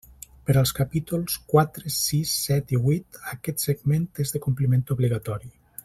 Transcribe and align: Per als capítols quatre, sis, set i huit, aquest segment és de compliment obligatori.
Per 0.45 0.53
als 0.61 0.71
capítols 0.77 1.35
quatre, 1.51 1.91
sis, 1.97 2.31
set 2.47 2.73
i 2.77 2.81
huit, 2.87 3.21
aquest 3.35 3.67
segment 3.69 4.09
és 4.25 4.35
de 4.37 4.43
compliment 4.49 4.87
obligatori. 4.99 5.53